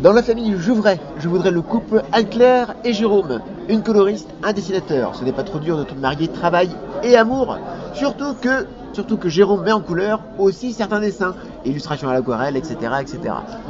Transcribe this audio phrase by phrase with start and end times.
[0.00, 3.40] Dans la famille Jouvray, je voudrais le couple Anne-Claire et Jérôme.
[3.68, 5.16] Une coloriste, un dessinateur.
[5.16, 6.70] Ce n'est pas trop dur de tout marier travail
[7.02, 7.58] et amour.
[7.94, 11.34] Surtout que, surtout que Jérôme met en couleur aussi certains dessins,
[11.64, 13.18] illustrations à l'aquarelle, etc., etc.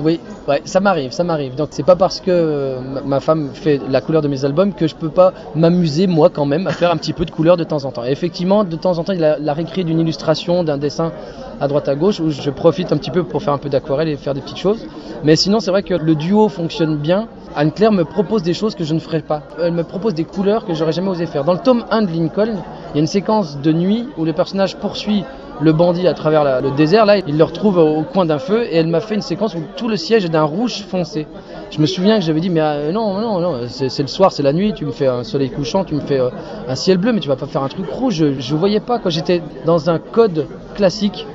[0.03, 1.55] Oui, ouais, ça m'arrive, ça m'arrive.
[1.55, 4.73] Donc c'est pas parce que euh, ma- ma femme fait la couleur de mes albums
[4.75, 7.57] que je peux pas m'amuser moi quand même à faire un petit peu de couleur
[7.57, 8.05] de temps en temps.
[8.05, 11.13] Et effectivement, de temps en temps, il a la récré d'une illustration, d'un dessin
[11.61, 14.09] à droite à gauche où je profite un petit peu pour faire un peu d'aquarelle
[14.09, 14.87] et faire des petites choses.
[15.25, 17.27] Mais sinon, c'est vrai que le duo fonctionne bien.
[17.57, 19.43] Anne-Claire me propose des choses que je ne ferais pas.
[19.61, 21.43] Elle me propose des couleurs que j'aurais jamais osé faire.
[21.43, 22.55] Dans le tome 1 de Lincoln,
[22.93, 25.25] il y a une séquence de nuit où le personnage poursuit
[25.61, 27.07] le bandit à travers le désert.
[27.07, 29.63] Là, il le retrouve au, coin d'un feu et elle m'a fait une séquence où
[29.77, 31.27] tout le siège est d'un rouge foncé.
[31.71, 34.43] Je me souviens que j'avais dit, mais euh, non, non, non, c'est le soir, c'est
[34.43, 36.31] la nuit, tu me fais un soleil couchant, tu me fais euh,
[36.67, 38.15] un ciel bleu, mais tu vas pas faire un truc rouge.
[38.15, 39.11] Je, je voyais pas, quoi.
[39.11, 41.27] J'étais dans un code classique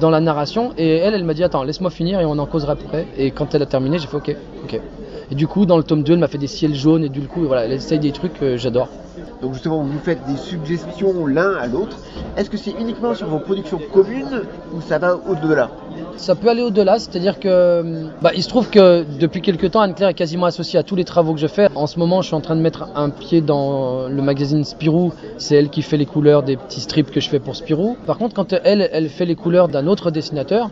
[0.00, 2.72] dans la narration et elle, elle m'a dit, attends, laisse-moi finir et on en causera
[2.72, 3.06] après.
[3.16, 4.80] Et quand elle a terminé, j'ai fait, ok, ok.
[5.30, 7.22] Et du coup, dans le tome 2, elle m'a fait des ciels jaunes et du
[7.22, 8.88] coup, voilà, elle essaye des trucs que j'adore.
[9.42, 11.98] Donc justement, vous faites des suggestions l'un à l'autre.
[12.36, 14.42] Est-ce que c'est uniquement sur vos productions communes
[14.74, 15.70] ou ça va au-delà?
[16.16, 20.10] Ça peut aller au-delà, c'est-à-dire que bah, il se trouve que depuis quelques temps, Anne-Claire
[20.10, 21.68] est quasiment associée à tous les travaux que je fais.
[21.74, 25.12] En ce moment, je suis en train de mettre un pied dans le magazine Spirou.
[25.38, 27.96] C'est elle qui fait les couleurs des petits strips que je fais pour Spirou.
[28.06, 30.70] Par contre, quand elle, elle fait les couleurs d'un autre dessinateur,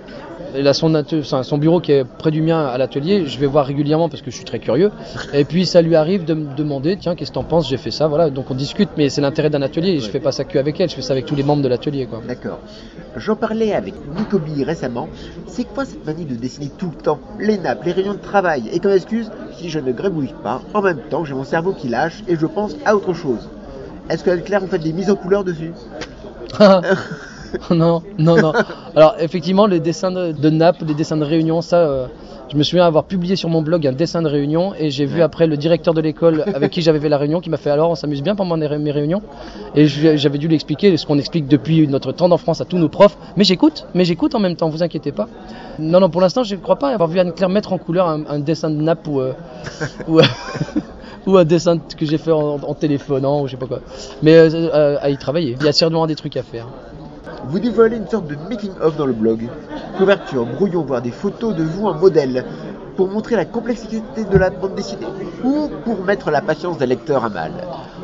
[0.54, 3.26] elle a son, bureau qui est près du mien à l'atelier.
[3.26, 4.90] Je vais voir régulièrement parce que je suis très curieux.
[5.34, 7.90] Et puis ça lui arrive de me demander, tiens, qu'est-ce que t'en penses J'ai fait
[7.90, 8.30] ça, voilà.
[8.30, 9.98] Donc on discute, mais c'est l'intérêt d'un atelier.
[9.98, 11.68] Je fais pas ça que avec elle, je fais ça avec tous les membres de
[11.68, 12.22] l'atelier, quoi.
[12.26, 12.60] D'accord.
[13.16, 15.08] J'en parlais avec Nicobi récemment.
[15.46, 17.20] C'est quoi cette manie de dessiner tout le temps?
[17.38, 20.82] Les nappes, les réunions de travail Et comme excuse, si je ne grébouille pas, en
[20.82, 23.48] même temps j'ai mon cerveau qui lâche et je pense à autre chose.
[24.10, 25.72] Est-ce que Claire vous faites des mises en couleur dessus?
[27.70, 28.52] non, non, non.
[28.96, 32.06] Alors effectivement, les dessins de, de nappes, les dessins de réunion, ça, euh,
[32.50, 35.22] je me souviens avoir publié sur mon blog un dessin de réunion et j'ai vu
[35.22, 37.90] après le directeur de l'école avec qui j'avais fait la réunion qui m'a fait alors
[37.90, 39.22] on s'amuse bien pendant mes ré- mes réunions
[39.74, 42.76] et j'avais dû lui expliquer ce qu'on explique depuis notre temps en France à tous
[42.78, 43.16] nos profs.
[43.36, 45.28] Mais j'écoute, mais j'écoute en même temps, vous inquiétez pas.
[45.78, 48.20] Non, non, pour l'instant, je ne crois pas avoir vu Anne-Claire mettre en couleur un,
[48.28, 49.32] un dessin de nappe ou, euh,
[50.06, 50.20] ou,
[51.26, 53.80] ou un dessin que j'ai fait en, en téléphonant ou je sais pas quoi.
[54.22, 56.66] Mais euh, euh, à y travailler, il y a sûrement des trucs à faire.
[57.46, 59.48] Vous dévoilez une sorte de making-of dans le blog.
[59.96, 62.44] Couverture, brouillon, voire des photos de vous en modèle.
[62.96, 65.06] Pour montrer la complexité de la bande dessinée
[65.42, 67.52] ou pour mettre la patience des lecteurs à mal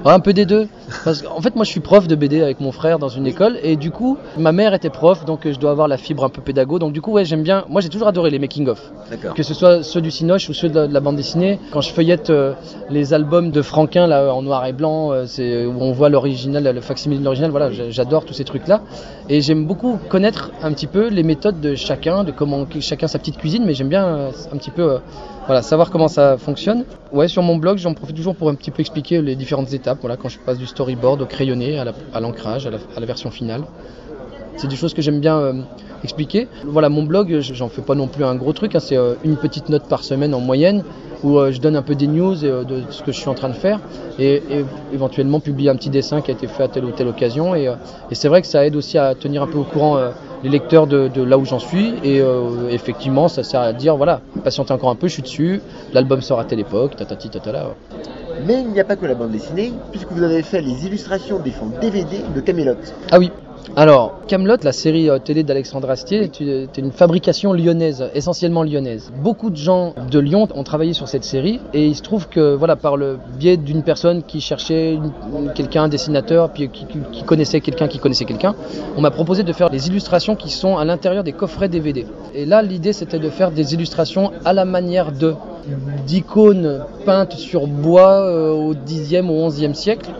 [0.04, 0.68] un peu des deux.
[1.04, 3.58] Parce qu'en fait, moi, je suis prof de BD avec mon frère dans une école,
[3.62, 6.28] et du coup, ma mère était prof, donc euh, je dois avoir la fibre un
[6.28, 6.78] peu pédago.
[6.78, 7.64] Donc du coup, ouais, j'aime bien.
[7.68, 9.34] Moi, j'ai toujours adoré les making of, D'accord.
[9.34, 11.58] que ce soit ceux du Cinoche ou ceux de la, de la bande dessinée.
[11.70, 12.54] Quand je feuillette euh,
[12.88, 16.64] les albums de Franquin là en noir et blanc, euh, c'est où on voit l'original,
[16.74, 17.50] le facsimile de l'original.
[17.50, 18.80] Voilà, j'a- j'adore tous ces trucs-là,
[19.28, 23.18] et j'aime beaucoup connaître un petit peu les méthodes de chacun, de comment chacun sa
[23.18, 24.98] petite cuisine, mais j'aime bien euh, un petit peu.
[25.50, 26.84] Voilà, savoir comment ça fonctionne.
[27.10, 29.98] Ouais, sur mon blog, j'en profite toujours pour un petit peu expliquer les différentes étapes.
[30.00, 33.32] Voilà, quand je passe du storyboard au crayonné, à la- à l'ancrage, à, la, version
[33.32, 33.62] finale.
[34.56, 35.54] C'est des choses que j'aime bien euh,
[36.04, 36.46] expliquer.
[36.64, 38.76] Voilà, mon blog, j'en fais pas non plus un gros truc.
[38.76, 40.84] hein, c'est euh, une petite note par semaine en moyenne
[41.24, 43.48] où euh, je donne un peu des news de ce que je suis en train
[43.48, 43.80] de faire
[44.20, 44.44] et,
[44.92, 47.56] éventuellement publier un petit dessin qui a été fait à telle ou telle occasion.
[47.56, 47.68] Et,
[48.12, 49.98] c'est vrai que ça aide aussi à tenir un peu au courant
[50.42, 51.94] les lecteurs de, de là où j'en suis.
[52.02, 55.60] Et euh, effectivement, ça sert à dire voilà, patientez encore un peu, je suis dessus.
[55.92, 57.74] L'album sort à telle époque, tatati tatala.
[58.46, 61.38] Mais il n'y a pas que la bande dessinée, puisque vous avez fait les illustrations
[61.38, 62.76] des fonds DVD de Camelot.
[63.10, 63.30] Ah oui.
[63.76, 69.12] Alors, Camelot, la série euh, télé d'Alexandre Astier, une est une fabrication lyonnaise, essentiellement lyonnaise.
[69.22, 72.54] Beaucoup de gens de Lyon ont travaillé sur cette série et il se trouve que,
[72.54, 74.98] voilà, par le biais d'une personne qui cherchait
[75.54, 78.54] quelqu'un, un dessinateur, puis qui, qui- connaissait quelqu'un qui connaissait quelqu'un,
[78.96, 82.06] on m'a proposé de faire les illustrations qui sont à l'intérieur des coffrets DVD.
[82.34, 85.34] Et là, l'idée, c'était de faire des illustrations à la manière de
[86.06, 90.10] d'icônes peintes sur bois euh, au 10e ou 11e siècle.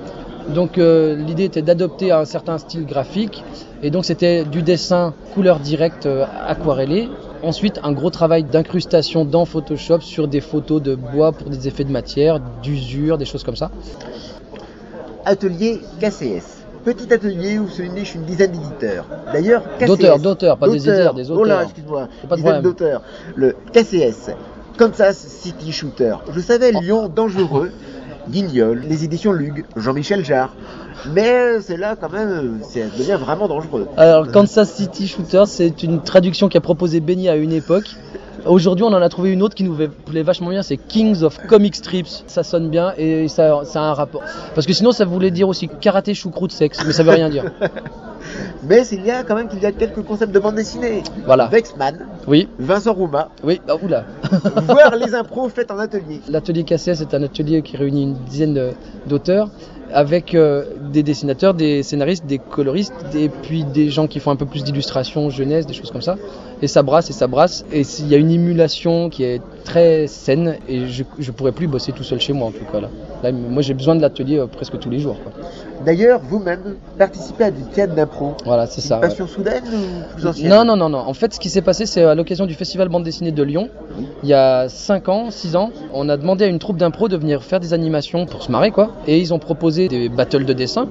[0.49, 3.45] Donc euh, l'idée était d'adopter un certain style graphique
[3.83, 7.09] et donc c'était du dessin couleur directe euh, aquarellé.
[7.43, 11.85] Ensuite un gros travail d'incrustation dans Photoshop sur des photos de bois pour des effets
[11.85, 13.71] de matière, d'usure, des choses comme ça.
[15.25, 16.59] Atelier KCS.
[16.85, 19.05] Petit atelier où se niche une dizaine d'éditeurs.
[19.33, 19.87] D'ailleurs, KCS.
[19.87, 21.63] D'auteurs, d'auteurs, pas des éditeurs, des Oh là, auteurs.
[21.65, 22.09] excuse-moi.
[22.23, 22.63] Dizaine problème.
[22.63, 23.03] d'auteurs.
[23.37, 24.31] Le KCS.
[24.79, 26.15] Kansas City Shooter.
[26.33, 27.71] Je savais Lyon dangereux.
[28.31, 30.55] Guignol, les éditions Lug, Jean-Michel Jarre.
[31.13, 33.89] Mais c'est là quand même, ça devient vraiment dangereux.
[33.97, 37.97] Alors Kansas City Shooter c'est une traduction qu'a proposé Benny à une époque.
[38.47, 41.39] Aujourd'hui, on en a trouvé une autre qui nous plaît vachement bien, c'est Kings of
[41.47, 42.25] Comic Strips.
[42.27, 44.23] Ça sonne bien et ça, ça a un rapport.
[44.55, 47.45] Parce que sinon, ça voulait dire aussi karaté choucroute sexe, mais ça veut rien dire.
[48.63, 51.03] Mais il y a quand même qu'il y a quelques concepts de bande dessinée.
[51.25, 51.47] Voilà.
[51.47, 54.05] Vexman, Oui, Vincent Rouma, oui, ah, oula.
[54.67, 56.21] voir les impros faites en atelier.
[56.29, 58.73] L'atelier Cassé, c'est un atelier qui réunit une dizaine
[59.07, 59.49] d'auteurs
[59.93, 64.37] avec euh, des dessinateurs, des scénaristes, des coloristes, et puis des gens qui font un
[64.37, 66.17] peu plus d'illustration, jeunesse, des choses comme ça.
[66.63, 67.65] Et ça brasse et ça brasse.
[67.73, 71.67] Et il y a une émulation qui est très saine et je, je pourrais plus
[71.67, 72.89] bosser tout seul chez moi en tout cas là.
[73.23, 75.17] Là, moi j'ai besoin de l'atelier euh, presque tous les jours.
[75.85, 78.35] D'ailleurs, vous-même, participez à du théâtre d'impro.
[78.45, 78.97] Voilà, c'est ça.
[78.97, 79.09] ouais.
[79.09, 80.99] Passion soudaine ou plus ancienne Non, non, non, non.
[80.99, 83.71] En fait, ce qui s'est passé, c'est à l'occasion du Festival Bande Dessinée de Lyon.
[84.23, 87.17] Il y a 5 ans, 6 ans, on a demandé à une troupe d'impro de
[87.17, 88.91] venir faire des animations pour se marrer, quoi.
[89.07, 90.89] Et ils ont proposé des battles de dessin.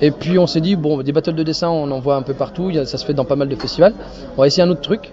[0.00, 2.34] Et puis on s'est dit, bon, des battles de dessin, on en voit un peu
[2.34, 3.94] partout, ça se fait dans pas mal de festivals.
[4.36, 5.12] On va essayer un autre truc.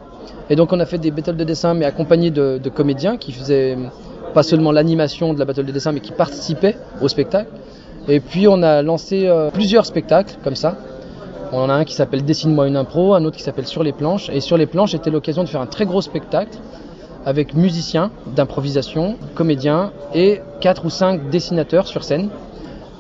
[0.49, 3.77] Et donc on a fait des battles de dessin, mais accompagnés de, comédiens qui faisaient
[4.33, 7.49] pas seulement l'animation de la battle de dessin, mais qui participaient au spectacle.
[8.07, 10.77] Et puis on a lancé euh, plusieurs spectacles comme ça.
[11.51, 13.91] On en a un qui s'appelle Dessine-moi une impro, un autre qui s'appelle Sur les
[13.91, 14.29] planches.
[14.33, 16.57] Et sur les planches, c'était l'occasion de faire un très gros spectacle
[17.25, 22.29] avec musiciens d'improvisation, comédiens et quatre ou cinq dessinateurs sur scène.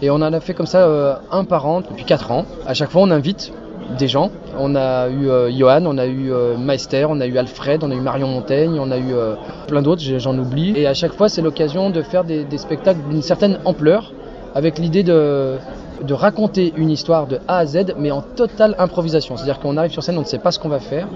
[0.01, 2.45] Et on en a fait comme ça euh, un par an depuis 4 ans.
[2.65, 3.53] À chaque fois, on invite
[3.97, 4.31] des gens.
[4.57, 7.91] On a eu euh, Johan, on a eu euh, Meister, on a eu Alfred, on
[7.91, 9.35] a eu Marion Montaigne, on a eu euh,
[9.67, 10.73] plein d'autres, j'en oublie.
[10.75, 14.13] Et à chaque fois, c'est l'occasion de faire des, spectacles d'une certaine ampleur,
[14.55, 15.57] avec l'idée de
[16.11, 19.37] raconter une histoire de A à Z, mais en totale improvisation.
[19.37, 21.07] C'est-à-dire qu'on arrive sur scène, on ne sait pas ce qu'on va faire.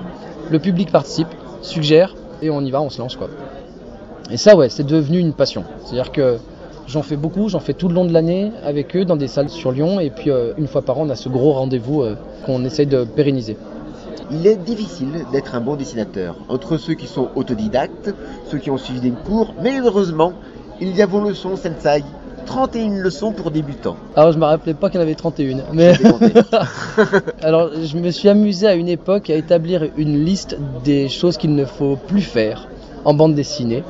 [0.50, 1.28] Le public participe,
[1.62, 3.30] suggère, et on y va, on se lance quoi.
[4.32, 5.64] Et ça, ouais, c'est devenu une passion.
[5.84, 6.38] C'est-à-dire que
[6.88, 9.50] j'en fais beaucoup, j'en fais tout le long de l'année avec eux dans des salles
[9.50, 10.00] sur Lyon.
[10.00, 12.16] Et puis euh, une fois par an, on a ce gros rendez-vous euh,
[12.46, 13.58] qu'on essaye de pérenniser.
[14.32, 16.36] Il est difficile d'être un bon dessinateur.
[16.50, 18.14] Entre ceux qui sont autodidactes,
[18.50, 20.34] ceux qui ont suivi des cours, mais heureusement,
[20.82, 22.04] il y a vos leçons Sensei.
[22.46, 23.98] 31 leçons pour débutants.
[24.16, 25.64] Alors je me rappelais pas qu'il y en avait 31.
[25.74, 25.94] Mais
[27.42, 31.56] alors je me suis amusé à une époque à établir une liste des choses qu'il
[31.56, 32.68] ne faut plus faire
[33.04, 33.84] en bande dessinée.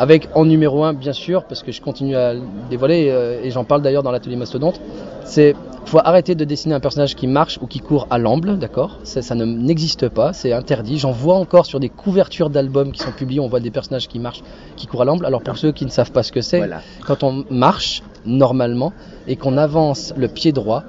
[0.00, 3.50] Avec en numéro 1 bien sûr, parce que je continue à le dévoiler euh, et
[3.50, 4.80] j'en parle d'ailleurs dans l'atelier Mastodonte,
[5.24, 5.54] c'est
[5.84, 8.96] faut arrêter de dessiner un personnage qui marche ou qui court à l'amble, d'accord?
[9.04, 10.98] Ça, ça ne n'existe pas, c'est interdit.
[10.98, 14.18] J'en vois encore sur des couvertures d'albums qui sont publiés, on voit des personnages qui
[14.18, 14.42] marchent,
[14.76, 15.26] qui courent à l'amble.
[15.26, 16.80] Alors pour ceux qui ne savent pas ce que c'est, Voilà.
[17.06, 18.94] quand on marche normalement
[19.28, 20.82] et qu'on avance le pied droit,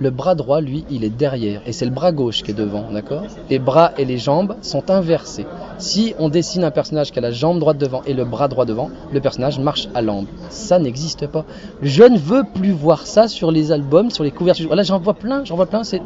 [0.00, 2.84] le bras droit, lui, il est derrière et c'est le bras gauche qui est devant,
[2.92, 3.22] d'accord?
[3.50, 5.46] Les bras et les jambes sont inversés.
[5.78, 8.64] Si on dessine un personnage qui a la jambe droite devant et le bras droit
[8.64, 10.28] devant, le personnage marche à l'amble.
[10.50, 11.44] Ça n'existe pas.
[11.82, 14.74] Je ne veux plus voir ça sur les albums, sur les couvertures.
[14.74, 15.84] Là, j'en vois plein, j'en vois plein.
[15.84, 16.00] C'est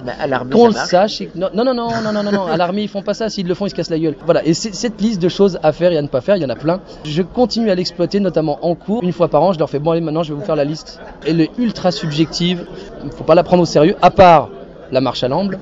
[0.50, 1.20] qu'on le sache.
[1.22, 2.46] et Non, non, non, non, non, non, non, non.
[2.46, 3.28] À l'armée, ils font pas ça.
[3.28, 4.16] S'ils le font, ils se cassent la gueule.
[4.24, 4.44] Voilà.
[4.46, 6.50] Et cette liste de choses à faire et à ne pas faire, il y en
[6.50, 6.80] a plein.
[7.04, 9.02] Je continue à l'exploiter, notamment en cours.
[9.02, 10.64] Une fois par an, je leur fais bon, allez, maintenant, je vais vous faire la
[10.64, 11.00] liste.
[11.26, 12.66] Elle est ultra subjective.
[13.04, 14.48] Il faut pas la prendre au sérieux, à part
[14.90, 15.58] la marche à l'amble.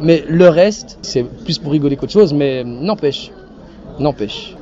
[0.00, 3.30] Mais le reste, c'est plus pour rigoler qu'autre chose, mais n'empêche.
[3.98, 4.56] N'empêche.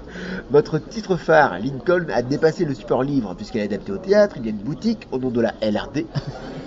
[0.50, 4.36] Votre titre phare, Lincoln, a dépassé le support livre puisqu'elle est adaptée au théâtre.
[4.38, 6.04] Il y a une boutique au nom de la LRD,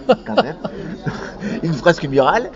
[0.26, 0.56] quand même.
[1.62, 2.50] une fresque murale.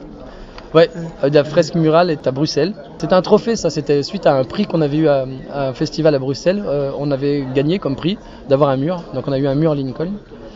[0.73, 0.89] Ouais,
[1.23, 2.73] euh, la fresque murale est à Bruxelles.
[2.97, 3.69] C'était un trophée, ça.
[3.69, 6.63] C'était suite à un prix qu'on avait eu à, à un festival à Bruxelles.
[6.65, 8.17] Euh, on avait gagné comme prix
[8.49, 9.03] d'avoir un mur.
[9.13, 10.13] Donc on a eu un mur Lincoln.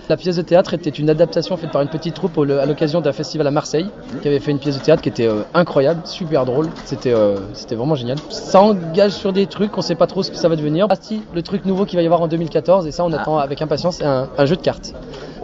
[0.09, 3.13] La pièce de théâtre était une adaptation faite par une petite troupe à l'occasion d'un
[3.13, 3.88] festival à Marseille,
[4.21, 6.69] qui avait fait une pièce de théâtre qui était euh, incroyable, super drôle.
[6.86, 8.18] C'était euh, c'était vraiment génial.
[8.30, 10.88] Ça engage sur des trucs, on sait pas trop ce que ça va devenir.
[10.89, 13.38] Ah si, le truc nouveau qu'il va y avoir en 2014, et ça on attend
[13.38, 14.94] avec impatience, c'est un, un jeu de cartes.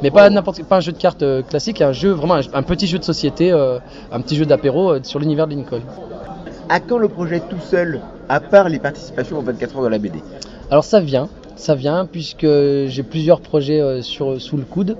[0.01, 2.63] Mais pas n'importe pas un jeu de cartes euh, classique, un jeu vraiment un, un
[2.63, 3.79] petit jeu de société, euh,
[4.11, 5.81] un petit jeu d'apéro euh, sur l'univers de Lincoln.
[6.69, 9.97] À quand le projet tout seul, à part les participations aux 24 heures de la
[9.97, 10.21] BD
[10.69, 12.47] Alors ça vient, ça vient puisque
[12.87, 14.95] j'ai plusieurs projets euh, sur, sous le coude.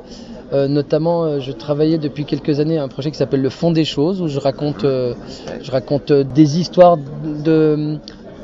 [0.54, 3.72] Euh, notamment, euh, je travaillais depuis quelques années à un projet qui s'appelle Le Fond
[3.72, 5.14] des choses, où je raconte, euh,
[5.62, 7.98] je raconte euh, des histoires de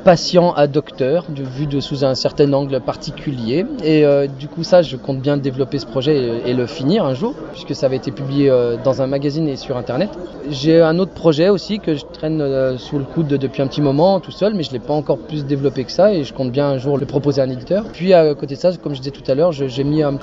[0.04, 3.64] patients à docteurs, de, vu de sous un certain angle particulier.
[3.82, 7.14] Et euh, du coup, ça, je compte bien développer ce projet et, le finir un
[7.14, 10.10] jour, puisque ça avait été publié euh, dans un magazine et sur Internet.
[10.50, 13.80] J'ai un autre projet aussi que je traîne euh, sous le coude depuis un petit
[13.80, 16.52] moment, tout seul, mais je l'ai pas encore plus développé que ça, et je compte
[16.52, 17.84] bien un jour le proposer à un éditeur.
[17.92, 20.18] Puis à côté de ça, comme je disais tout à l'heure, j'ai mis un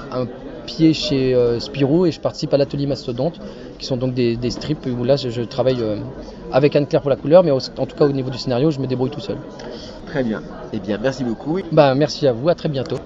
[0.76, 3.40] pied chez euh, Spirou et je participe à l'atelier Mastodonte,
[3.78, 5.98] qui sont donc des, des strips où là je, je travaille euh,
[6.52, 8.88] avec Anne-Claire pour la couleur, mais en tout cas au niveau du scénario, je me
[8.88, 9.38] débrouille tout seul.
[10.06, 10.42] Très bien.
[10.74, 11.60] Eh bien, merci beaucoup.
[11.72, 13.02] Bah merci à vous, à très bientôt.